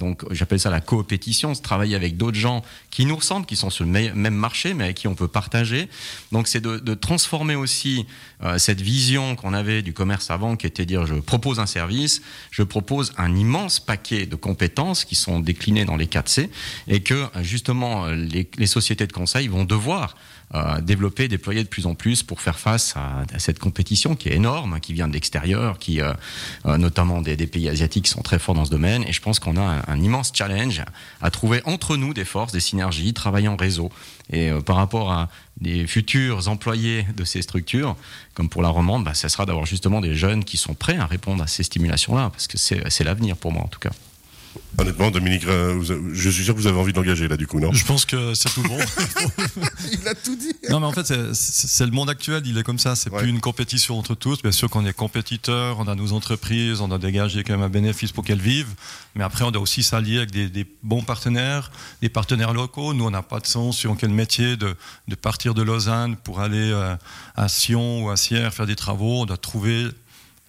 donc 0.00 0.24
j'appelle 0.32 0.58
ça 0.58 0.70
la 0.70 0.80
coopétition, 0.80 1.54
se 1.54 1.62
travailler 1.62 1.94
avec 1.94 2.16
d'autres 2.16 2.36
gens 2.38 2.64
qui 2.90 3.06
nous 3.06 3.14
ressemblent, 3.14 3.46
qui 3.46 3.54
sont 3.54 3.70
sur 3.70 3.84
le 3.84 3.90
me- 3.92 4.12
même 4.14 4.34
marché, 4.34 4.74
mais 4.74 4.84
avec 4.84 4.96
qui 4.96 5.06
on 5.06 5.14
peut 5.14 5.28
partager. 5.28 5.88
Donc 6.32 6.48
c'est 6.48 6.60
de, 6.60 6.78
de 6.78 6.94
transformer 6.94 7.54
aussi 7.54 8.06
euh, 8.42 8.58
cette 8.58 8.80
vision 8.80 9.36
qu'on 9.36 9.52
avait 9.54 9.82
du 9.82 9.92
commerce 9.92 10.30
avant, 10.30 10.56
qui 10.56 10.66
était 10.66 10.82
de 10.84 10.88
dire 10.88 11.06
je 11.06 11.14
propose 11.14 11.60
un 11.60 11.66
service, 11.66 12.22
je 12.50 12.64
propose 12.64 13.12
un 13.18 13.36
immense 13.36 13.78
paquet 13.78 14.26
de 14.26 14.34
compétences 14.36 15.04
qui 15.04 15.14
sont 15.14 15.38
déclinées 15.38 15.84
dans 15.84 15.96
les 15.96 16.06
4C, 16.06 16.48
et 16.88 17.00
que 17.00 17.26
justement 17.42 18.06
les 18.08 18.66
sociétés 18.66 19.06
de 19.06 19.12
conseil 19.12 19.46
vont 19.48 19.64
devoir 19.64 20.16
euh, 20.52 20.80
développer, 20.80 21.28
déployer 21.28 21.62
de 21.62 21.68
plus 21.68 21.86
en 21.86 21.94
plus 21.94 22.24
pour 22.24 22.40
faire 22.40 22.58
face 22.58 22.96
à, 22.96 23.22
cette 23.38 23.60
compétition 23.60 24.16
qui 24.16 24.30
est 24.30 24.34
énorme, 24.34 24.80
qui 24.80 24.92
vient 24.92 25.06
de 25.06 25.12
l'extérieur, 25.12 25.78
qui 25.78 26.00
euh, 26.00 26.12
euh, 26.66 26.76
notamment 26.76 27.22
des, 27.22 27.36
pays 27.46 27.68
asiatiques 27.68 28.08
sont 28.08 28.22
très 28.22 28.40
forts 28.40 28.56
dans 28.56 28.64
ce 28.64 28.70
domaine. 28.70 29.04
Et 29.04 29.12
je 29.12 29.20
pense 29.20 29.38
qu'on 29.38 29.56
a 29.56 29.82
un, 29.86 30.00
immense 30.00 30.32
challenge 30.34 30.82
à 31.22 31.30
trouver 31.30 31.62
entre 31.66 31.96
nous 31.96 32.14
des 32.14 32.24
forces, 32.24 32.52
des 32.52 32.58
synergies, 32.58 33.14
travailler 33.14 33.46
en 33.46 33.54
réseau. 33.54 33.90
Et 34.32 34.50
par 34.66 34.74
rapport 34.74 35.12
à 35.12 35.28
des 35.60 35.86
futurs 35.86 36.48
employés 36.48 37.06
de 37.16 37.24
ces 37.24 37.42
structures, 37.42 37.96
comme 38.34 38.48
pour 38.48 38.62
la 38.62 38.70
romande, 38.70 39.04
bah, 39.04 39.14
ça 39.14 39.28
sera 39.28 39.46
d'avoir 39.46 39.66
justement 39.66 40.00
des 40.00 40.14
jeunes 40.16 40.44
qui 40.44 40.56
sont 40.56 40.74
prêts 40.74 40.96
à 40.96 41.06
répondre 41.06 41.42
à 41.44 41.46
ces 41.46 41.62
stimulations-là, 41.62 42.30
parce 42.30 42.48
que 42.48 42.58
c'est 42.58 43.04
l'avenir 43.04 43.36
pour 43.36 43.52
moi 43.52 43.62
en 43.62 43.68
tout 43.68 43.80
cas. 43.80 43.90
Honnêtement, 44.78 45.10
Dominique, 45.10 45.44
euh, 45.46 45.82
je 46.12 46.30
suis 46.30 46.42
sûr 46.44 46.54
que 46.54 46.60
vous 46.60 46.66
avez 46.66 46.78
envie 46.78 46.92
de 46.92 46.98
l'engager 46.98 47.28
là, 47.28 47.36
du 47.36 47.46
coup, 47.46 47.60
non 47.60 47.70
Je 47.72 47.84
pense 47.84 48.04
que 48.06 48.34
c'est 48.34 48.48
tout 48.48 48.62
bon. 48.62 48.78
Il 49.92 50.08
a 50.08 50.14
tout 50.14 50.34
dit 50.36 50.52
Non, 50.70 50.80
mais 50.80 50.86
en 50.86 50.92
fait, 50.92 51.12
c'est- 51.34 51.84
le 51.84 51.92
monde 51.92 52.08
actuel, 52.08 52.42
il 52.46 52.56
est 52.56 52.62
comme 52.62 52.78
ça. 52.78 52.96
C'est 52.96 53.10
Ouais. 53.10 53.20
plus 53.20 53.28
une 53.28 53.40
compétition 53.40 53.98
entre 53.98 54.14
tous. 54.14 54.40
Bien 54.42 54.52
sûr 54.52 54.70
qu'on 54.70 54.86
est 54.86 54.92
compétiteurs, 54.92 55.78
on 55.80 55.86
a 55.88 55.94
nos 55.94 56.12
entreprises, 56.12 56.80
on 56.80 56.88
doit 56.88 56.98
dégager 56.98 57.44
quand 57.44 57.52
même 57.52 57.62
un 57.62 57.68
bénéfice 57.68 58.12
pour 58.12 58.24
qu'elles 58.24 58.40
vivent. 58.40 58.74
Mais 59.14 59.24
après, 59.24 59.44
on 59.44 59.50
doit 59.50 59.60
aussi 59.62 59.82
s'allier 59.82 60.18
avec 60.18 60.30
des, 60.30 60.48
des 60.48 60.66
bons 60.82 61.02
partenaires, 61.02 61.70
des 62.00 62.08
partenaires 62.08 62.52
locaux. 62.54 62.94
Nous, 62.94 63.04
on 63.04 63.10
n'a 63.10 63.22
pas 63.22 63.40
de 63.40 63.46
sens 63.46 63.76
sur 63.76 63.94
quel 63.98 64.10
métier 64.10 64.56
de, 64.56 64.74
de 65.08 65.14
partir 65.14 65.52
de 65.54 65.62
Lausanne 65.62 66.16
pour 66.16 66.40
aller 66.40 66.70
euh, 66.72 66.96
à 67.36 67.48
Sion 67.48 68.04
ou 68.04 68.10
à 68.10 68.16
Sierre 68.16 68.54
faire 68.54 68.66
des 68.66 68.76
travaux. 68.76 69.22
On 69.22 69.26
doit 69.26 69.36
trouver 69.36 69.86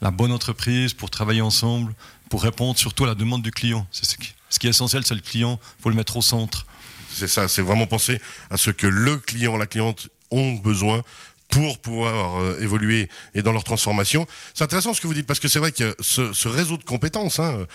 la 0.01 0.11
bonne 0.11 0.31
entreprise 0.31 0.93
pour 0.93 1.09
travailler 1.09 1.41
ensemble, 1.41 1.93
pour 2.31 2.43
répondre 2.43 2.79
surtout 2.79 3.03
à 3.03 3.07
la 3.07 3.15
demande 3.15 3.43
du 3.43 3.51
client. 3.51 3.85
C'est 3.91 4.05
ce 4.05 4.15
qui, 4.57 4.67
est 4.67 4.69
essentiel, 4.69 5.05
c'est 5.05 5.13
le 5.13 5.19
client. 5.19 5.59
Il 5.79 5.83
faut 5.83 5.89
le 5.89 5.95
mettre 5.95 6.15
au 6.15 6.21
centre. 6.21 6.65
C'est 7.13 7.27
ça, 7.27 7.49
c'est 7.49 7.61
vraiment 7.61 7.87
penser 7.87 8.21
à 8.49 8.55
ce 8.55 8.71
que 8.71 8.87
le 8.87 9.17
client, 9.17 9.57
la 9.57 9.67
cliente 9.67 10.07
ont 10.31 10.53
besoin 10.53 11.03
pour 11.49 11.79
pouvoir 11.79 12.39
euh, 12.39 12.57
évoluer 12.61 13.09
et 13.35 13.41
dans 13.41 13.51
leur 13.51 13.65
transformation. 13.65 14.25
C'est 14.53 14.63
intéressant 14.63 14.93
ce 14.93 15.01
que 15.01 15.07
vous 15.07 15.13
dites 15.13 15.27
parce 15.27 15.41
que 15.41 15.49
c'est 15.49 15.59
vrai 15.59 15.73
que 15.73 15.93
ce, 15.99 16.47
réseau 16.47 16.77
de 16.77 16.85
compétences, 16.85 17.39
hein, 17.39 17.67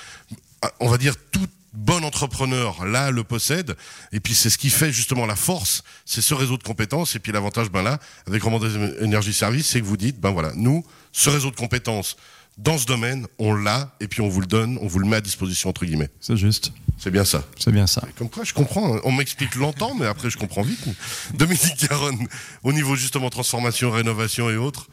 euh, 0.64 0.68
on 0.80 0.88
va 0.88 0.96
dire 0.96 1.16
tout 1.30 1.46
bon 1.75 2.02
entrepreneur 2.02 2.86
là 2.86 3.10
le 3.10 3.22
possède 3.22 3.76
et 4.10 4.20
puis 4.20 4.34
c'est 4.34 4.48
ce 4.48 4.56
qui 4.56 4.70
fait 4.70 4.90
justement 4.90 5.26
la 5.26 5.36
force, 5.36 5.82
c'est 6.06 6.22
ce 6.22 6.32
réseau 6.32 6.56
de 6.56 6.62
compétences 6.62 7.14
et 7.14 7.18
puis 7.18 7.32
l'avantage 7.32 7.70
ben 7.70 7.82
là 7.82 7.98
avec 8.26 8.42
Romand 8.42 8.60
Énergie 9.02 9.34
Service, 9.34 9.66
c'est 9.66 9.80
que 9.82 9.84
vous 9.84 9.98
dites 9.98 10.18
ben 10.18 10.30
voilà, 10.30 10.52
nous 10.54 10.86
ce 11.12 11.28
réseau 11.28 11.50
de 11.50 11.56
compétences 11.56 12.16
dans 12.56 12.78
ce 12.78 12.86
domaine, 12.86 13.26
on 13.38 13.54
l'a 13.54 13.94
et 14.00 14.08
puis 14.08 14.20
on 14.22 14.28
vous 14.28 14.40
le 14.40 14.46
donne, 14.46 14.78
on 14.80 14.86
vous 14.86 14.98
le 14.98 15.06
met 15.06 15.16
à 15.16 15.20
disposition 15.20 15.68
entre 15.70 15.84
guillemets. 15.84 16.10
C'est 16.20 16.36
juste. 16.36 16.72
C'est 16.98 17.10
bien 17.10 17.25
ça. 17.25 17.44
C'est 17.58 17.72
bien 17.72 17.86
ça. 17.86 18.02
Comme 18.16 18.30
quoi, 18.30 18.44
je 18.44 18.54
comprends. 18.54 18.96
hein. 18.96 19.00
On 19.04 19.12
m'explique 19.12 19.54
longtemps, 19.56 19.94
mais 19.94 20.06
après, 20.06 20.30
je 20.30 20.38
comprends 20.38 20.62
vite. 20.62 20.82
Dominique 21.34 21.86
Garonne, 21.88 22.26
au 22.62 22.72
niveau 22.72 22.96
justement 22.96 23.28
transformation, 23.28 23.90
rénovation 23.90 24.48
et 24.48 24.56
autres, 24.56 24.88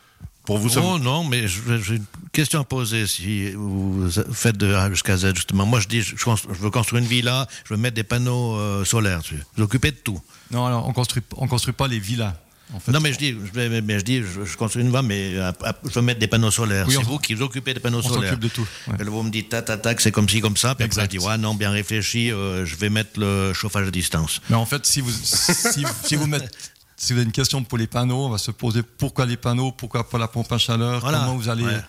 Pour 0.45 0.57
vous, 0.57 0.67
ça 0.67 0.81
Oh 0.83 0.99
non, 0.99 1.23
mais 1.23 1.47
j'ai 1.47 1.95
une 1.95 2.05
question 2.33 2.59
à 2.59 2.65
poser 2.65 3.07
si 3.07 3.51
vous 3.51 4.09
faites 4.33 4.57
de 4.57 4.73
A 4.73 4.89
jusqu'à 4.89 5.15
Z, 5.15 5.33
justement. 5.35 5.65
Moi, 5.65 5.79
je 5.79 5.87
dis, 5.87 6.01
je, 6.01 6.15
veux 6.59 6.69
construire 6.69 7.01
une 7.01 7.07
villa, 7.07 7.47
je 7.63 7.73
veux 7.73 7.79
mettre 7.79 7.95
des 7.95 8.03
panneaux 8.03 8.57
euh, 8.57 8.83
solaires 8.83 9.19
dessus. 9.21 9.41
Vous 9.55 9.63
occupez 9.63 9.91
de 9.91 9.95
tout. 9.97 10.19
Non, 10.51 10.65
alors, 10.65 10.85
on 10.85 10.91
construit, 10.91 11.23
on 11.37 11.47
construit 11.47 11.73
pas 11.73 11.87
les 11.87 11.99
villas. 11.99 12.35
En 12.73 12.79
fait. 12.79 12.91
non, 12.91 12.99
mais 13.01 13.13
je 13.13 13.17
dis, 13.19 13.31
je, 13.31 13.59
mais- 13.69 13.81
mais 13.81 13.99
je, 13.99 14.05
dis 14.05 14.21
je, 14.23 14.45
je 14.45 14.57
construis 14.57 14.81
une 14.83 14.89
villa, 14.89 15.01
mais 15.01 15.33
je 15.35 15.89
veux 15.93 16.01
mettre 16.01 16.19
des 16.19 16.27
panneaux 16.27 16.49
solaires. 16.51 16.85
Oui, 16.87 16.95
c'est 16.97 17.03
vous 17.03 17.19
qui 17.19 17.33
vous 17.35 17.43
occupez 17.43 17.73
des 17.73 17.79
panneaux 17.79 17.99
on 17.99 18.01
solaires. 18.01 18.31
s'occupe 18.31 18.39
de 18.39 18.47
tout. 18.47 18.65
ouais. 18.87 18.95
Et 18.99 19.03
là, 19.03 19.09
vous 19.09 19.21
me 19.23 19.29
dites, 19.29 19.49
tac, 19.49 19.65
tac, 19.65 19.81
tac, 19.81 20.01
c'est 20.01 20.11
comme 20.11 20.27
ci, 20.29 20.41
comme 20.41 20.57
ça. 20.57 20.69
Puis 20.75 20.85
après, 20.85 20.85
Exact. 20.85 21.11
je 21.13 21.17
dis, 21.19 21.25
ouais, 21.25 21.37
non, 21.37 21.53
bien 21.55 21.69
réfléchi, 21.71 22.31
euh, 22.31 22.65
je 22.65 22.75
vais 22.75 22.89
mettre 22.89 23.19
le 23.19 23.53
chauffage 23.53 23.87
à 23.87 23.91
distance. 23.91 24.41
Mais 24.49 24.55
en 24.55 24.65
fait, 24.65 24.85
si 24.85 25.01
vous, 25.01 25.11
si, 25.11 25.83
si 26.03 26.15
vous 26.15 26.25
mettez, 26.25 26.47
si 26.95 27.13
vous 27.13 27.19
avez 27.19 27.25
une 27.25 27.31
question 27.33 27.63
pour 27.63 27.77
les 27.77 27.87
panneaux, 27.87 28.25
on 28.25 28.29
va 28.29 28.37
se 28.37 28.51
poser 28.51 28.81
pourquoi 28.81 29.25
les 29.25 29.37
panneaux, 29.37 29.71
pourquoi 29.71 30.09
pas 30.09 30.17
la 30.17 30.27
pompe 30.27 30.51
à 30.51 30.57
chaleur, 30.57 31.01
Voilà. 31.01 31.19
comment 31.19 31.35
vous 31.35 31.49
allez. 31.49 31.65
Ouais. 31.65 31.81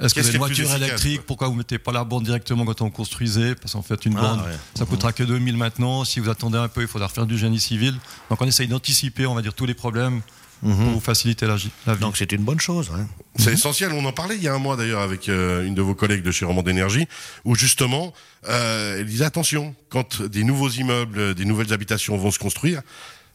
Est-ce 0.00 0.14
que 0.14 0.20
vous 0.20 0.26
avez 0.26 0.36
une 0.36 0.38
voiture 0.44 0.74
électrique 0.74 1.16
quoi 1.18 1.24
Pourquoi 1.26 1.48
vous 1.48 1.54
mettez 1.54 1.78
pas 1.78 1.92
la 1.92 2.04
borne 2.04 2.24
directement 2.24 2.64
quand 2.64 2.80
on 2.82 2.90
construisait 2.90 3.54
Parce 3.54 3.72
qu'en 3.72 3.82
fait, 3.82 4.04
une 4.06 4.16
Ah, 4.18 4.20
borne, 4.20 4.40
ouais. 4.40 4.56
ça 4.74 4.84
coûtera 4.84 5.12
que 5.12 5.22
2000 5.22 5.56
maintenant. 5.56 6.04
Si 6.04 6.20
vous 6.20 6.30
attendez 6.30 6.58
un 6.58 6.68
peu, 6.68 6.82
il 6.82 6.88
faudra 6.88 7.08
refaire 7.08 7.26
du 7.26 7.38
génie 7.38 7.60
civil. 7.60 7.94
Donc 8.30 8.40
on 8.40 8.46
essaye 8.46 8.68
d'anticiper, 8.68 9.26
on 9.26 9.34
va 9.34 9.42
dire, 9.42 9.54
tous 9.54 9.66
les 9.66 9.74
problèmes 9.74 10.20
pour 10.60 10.70
vous 10.72 11.00
faciliter 11.00 11.46
la, 11.46 11.56
vie. 11.56 11.70
Donc, 12.00 12.16
c'est 12.16 12.32
une 12.32 12.42
bonne 12.42 12.60
chose. 12.60 12.90
hein. 12.94 13.06
C'est 13.36 13.52
essentiel. 13.52 13.92
On 13.92 14.02
en 14.06 14.12
parlait 14.12 14.36
il 14.36 14.42
y 14.42 14.48
a 14.48 14.54
un 14.54 14.58
mois 14.58 14.76
d'ailleurs 14.76 15.02
avec 15.02 15.28
euh, 15.28 15.66
une 15.66 15.74
de 15.74 15.82
vos 15.82 15.94
collègues 15.94 16.22
de 16.22 16.30
chez 16.30 16.46
Romand 16.46 16.62
d'énergie, 16.62 17.06
où 17.44 17.54
justement, 17.54 18.14
euh, 18.48 19.00
elle 19.00 19.04
disait 19.06 19.26
attention, 19.26 19.74
quand 19.90 20.22
des 20.22 20.42
nouveaux 20.42 20.70
immeubles, 20.70 21.34
des 21.34 21.44
nouvelles 21.44 21.74
habitations 21.74 22.16
vont 22.16 22.30
se 22.30 22.38
construire, 22.38 22.80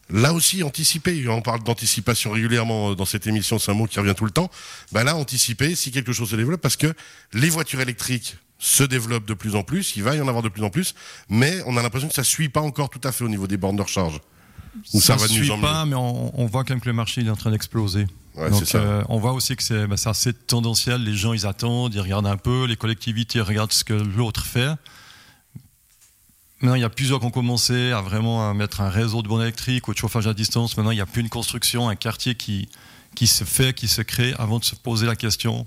là 0.10 0.34
aussi 0.34 0.64
anticiper. 0.64 1.28
On 1.28 1.42
parle 1.42 1.64
d'anticipation 1.64 2.32
régulièrement 2.32 2.92
euh, 2.92 2.96
dans 2.96 3.06
cette 3.06 3.28
émission, 3.28 3.60
c'est 3.60 3.72
un 3.72 3.76
mot 3.76 3.88
qui 3.88 4.00
revient 4.00 4.16
tout 4.16 4.26
le 4.26 4.32
temps. 4.32 4.50
Ben 4.92 5.04
là, 5.04 5.16
anticiper 5.16 5.76
si 5.76 5.92
quelque 5.92 6.14
chose 6.14 6.30
se 6.30 6.36
développe, 6.36 6.62
parce 6.62 6.78
que 6.78 6.94
les 7.34 7.50
voitures 7.50 7.82
électriques 7.82 8.38
se 8.58 8.84
développent 8.84 9.26
de 9.26 9.34
plus 9.34 9.56
en 9.56 9.64
plus, 9.64 9.96
il 9.96 10.04
va 10.04 10.16
y 10.16 10.22
en 10.22 10.28
avoir 10.28 10.44
de 10.44 10.50
plus 10.50 10.64
en 10.64 10.70
plus, 10.70 10.94
mais 11.30 11.62
on 11.66 11.78
a 11.78 11.82
l'impression 11.82 12.10
que 12.10 12.14
ça 12.14 12.26
suit 12.26 12.50
pas 12.50 12.60
encore 12.60 12.90
tout 12.90 13.02
à 13.06 13.12
fait 13.12 13.24
au 13.24 13.30
niveau 13.30 13.48
des 13.48 13.56
bornes 13.56 13.78
de 13.78 13.82
recharge. 13.82 14.20
Ça, 14.84 15.00
ça 15.00 15.16
va 15.16 15.24
ne 15.24 15.30
suit 15.30 15.50
pas, 15.62 15.86
mais 15.86 15.96
on, 15.96 16.40
on 16.40 16.46
voit 16.46 16.64
quand 16.64 16.74
même 16.74 16.82
que 16.82 16.90
le 16.90 16.94
marché 16.94 17.22
il 17.22 17.28
est 17.28 17.32
en 17.32 17.36
train 17.36 17.52
d'exploser. 17.52 18.06
Ouais, 18.36 18.50
Donc 18.50 18.64
euh, 18.76 19.04
on 19.10 19.18
voit 19.18 19.34
aussi 19.34 19.56
que 19.56 19.64
c'est 19.64 19.88
bah, 19.88 19.98
c'est 19.98 20.10
assez 20.10 20.34
tendanciel. 20.34 21.04
Les 21.04 21.16
gens 21.16 21.34
ils 21.34 21.46
attendent, 21.46 21.94
ils 21.94 22.02
regardent 22.02 22.28
un 22.28 22.38
peu, 22.38 22.66
les 22.66 22.76
collectivités 22.76 23.42
regardent 23.42 23.74
ce 23.74 23.84
que 23.84 23.94
l'autre 23.94 24.46
fait. 24.46 24.70
Maintenant, 26.62 26.76
il 26.76 26.82
y 26.82 26.86
a 26.86 26.90
plusieurs 26.90 27.20
qui 27.22 27.26
ont 27.26 27.32
commencé 27.32 27.92
à 27.92 28.02
vraiment 28.02 28.54
mettre 28.54 28.82
un 28.82 28.90
réseau 28.90 29.22
de 29.22 29.30
bornes 29.30 29.44
électriques 29.44 29.88
ou 29.88 29.94
de 29.94 29.98
chauffage 29.98 30.28
à 30.28 30.34
distance. 30.34 30.76
Maintenant, 30.76 30.92
il 30.92 30.96
n'y 30.96 31.02
a 31.02 31.06
plus 31.06 31.22
une 31.22 31.30
construction, 31.30 31.88
un 31.88 31.96
quartier 31.96 32.36
qui 32.36 32.68
se 33.26 33.46
fait, 33.46 33.74
qui 33.74 33.88
se 33.88 34.02
crée 34.02 34.34
avant 34.38 34.60
de 34.60 34.66
se 34.66 34.76
poser 34.76 35.08
la 35.08 35.16
question 35.16 35.66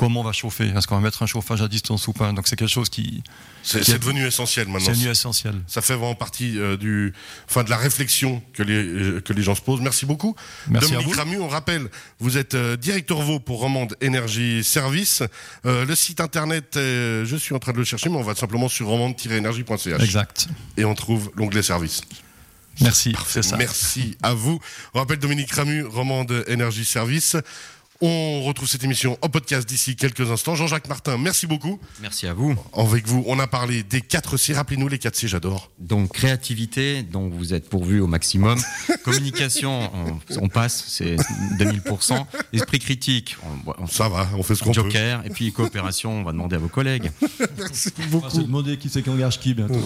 comment 0.00 0.20
on 0.20 0.24
va 0.24 0.32
chauffer 0.32 0.68
Est-ce 0.74 0.86
qu'on 0.86 0.94
va 0.96 1.00
mettre 1.02 1.22
un 1.22 1.26
chauffage 1.26 1.60
à 1.60 1.68
distance 1.68 2.08
ou 2.08 2.12
pas 2.14 2.32
Donc 2.32 2.48
c'est 2.48 2.56
quelque 2.56 2.70
chose 2.70 2.88
qui, 2.88 3.22
C'est 3.62 3.86
est- 3.88 3.98
devenu 3.98 4.26
essentiel 4.26 4.66
maintenant. 4.66 4.86
c'est 4.86 4.92
devenu 4.92 5.10
essentiel. 5.10 5.54
Ça 5.66 5.82
fait 5.82 5.94
vraiment 5.94 6.14
partie 6.14 6.58
euh, 6.58 6.76
du, 6.78 7.12
enfin 7.48 7.62
de 7.64 7.70
la 7.70 7.76
réflexion 7.76 8.42
que 8.54 8.62
les 8.62 8.74
euh, 8.82 9.20
que 9.20 9.32
les 9.34 9.42
gens 9.42 9.54
se 9.54 9.60
posent. 9.60 9.82
Merci 9.82 10.06
beaucoup, 10.06 10.34
Merci 10.68 10.86
à 10.94 10.96
Dominique 10.96 11.14
vous. 11.14 11.20
Ramu. 11.20 11.38
On 11.40 11.48
rappelle, 11.48 11.88
vous 12.18 12.38
êtes 12.38 12.54
euh, 12.54 12.76
directeur 12.76 13.20
VO 13.20 13.38
pour 13.40 13.60
Romande 13.60 13.94
Énergie 14.00 14.64
Service. 14.64 15.22
Euh, 15.66 15.84
le 15.84 15.94
site 15.94 16.20
internet, 16.20 16.70
je 16.76 17.36
suis 17.38 17.54
en 17.54 17.58
train 17.58 17.72
de 17.72 17.78
le 17.78 17.84
chercher, 17.84 18.08
mais 18.08 18.16
on 18.16 18.22
va 18.22 18.34
simplement 18.34 18.68
sur 18.68 18.86
romande-énergie.ch 18.88 20.02
Exact. 20.02 20.48
et 20.78 20.84
on 20.86 20.94
trouve 20.94 21.30
l'onglet 21.36 21.62
service. 21.62 22.00
Merci. 22.80 23.14
C'est 23.28 23.42
ça. 23.42 23.58
Merci 23.58 24.16
à 24.22 24.32
vous. 24.32 24.58
On 24.94 25.00
rappelle 25.00 25.18
Dominique 25.18 25.52
Ramu, 25.52 25.84
Romande 25.84 26.44
Énergie 26.48 26.86
Service. 26.86 27.36
On 28.02 28.44
retrouve 28.44 28.66
cette 28.66 28.82
émission 28.82 29.18
en 29.20 29.28
podcast 29.28 29.68
d'ici 29.68 29.94
quelques 29.94 30.30
instants. 30.30 30.54
Jean-Jacques 30.54 30.88
Martin, 30.88 31.18
merci 31.18 31.46
beaucoup. 31.46 31.78
Merci 32.00 32.26
à 32.26 32.32
vous. 32.32 32.56
Avec 32.74 33.06
vous, 33.06 33.22
on 33.26 33.38
a 33.38 33.46
parlé 33.46 33.82
des 33.82 34.00
4 34.00 34.38
C. 34.38 34.54
Rappelez-nous 34.54 34.88
les 34.88 34.98
4 34.98 35.14
C, 35.14 35.28
j'adore. 35.28 35.70
Donc 35.78 36.10
créativité, 36.14 37.02
dont 37.02 37.28
vous 37.28 37.52
êtes 37.52 37.68
pourvu 37.68 38.00
au 38.00 38.06
maximum. 38.06 38.58
Communication, 39.04 39.90
on, 39.94 40.18
on 40.40 40.48
passe, 40.48 40.82
c'est 40.88 41.16
2000%. 41.58 42.24
Esprit 42.54 42.78
critique, 42.78 43.36
on, 43.66 43.74
on- 43.82 43.86
Ça 43.86 44.08
va, 44.08 44.26
on 44.34 44.42
fait 44.42 44.54
ce 44.54 44.60
qu'on 44.62 44.70
peut. 44.72 44.80
Joker. 44.80 45.20
Et 45.26 45.30
puis 45.30 45.52
coopération, 45.52 46.20
on 46.20 46.22
va 46.22 46.32
demander 46.32 46.56
à 46.56 46.58
vos 46.58 46.68
collègues. 46.68 47.12
Merci 47.58 47.90
On 47.98 48.02
va 48.02 48.08
se 48.08 48.10
beaucoup. 48.36 48.42
demander 48.42 48.78
qui 48.78 48.88
c'est 48.88 49.02
qui 49.02 49.10
engage 49.10 49.38
qui 49.40 49.52
bientôt. 49.52 49.74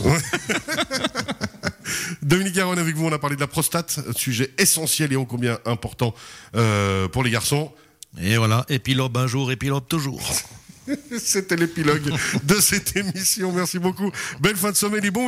Dominique 2.22 2.54
Garonne 2.54 2.78
avec 2.78 2.94
vous, 2.96 3.06
on 3.06 3.12
a 3.12 3.18
parlé 3.18 3.34
de 3.36 3.40
la 3.40 3.46
prostate, 3.48 3.98
sujet 4.16 4.50
essentiel 4.58 5.12
et 5.12 5.16
ô 5.16 5.26
combien 5.26 5.58
important 5.66 6.14
euh, 6.54 7.08
pour 7.08 7.24
les 7.24 7.30
garçons. 7.30 7.72
Et 8.20 8.36
voilà, 8.36 8.64
épilogue 8.68 9.16
un 9.16 9.26
jour, 9.26 9.50
épilogue 9.50 9.88
toujours. 9.88 10.22
C'était 11.18 11.56
l'épilogue 11.56 12.12
de 12.42 12.54
cette 12.56 12.96
émission. 12.96 13.52
Merci 13.52 13.78
beaucoup. 13.78 14.10
Belle 14.40 14.56
fin 14.56 14.70
de 14.70 14.76
semaine 14.76 15.04
et 15.04 15.10
bon 15.10 15.22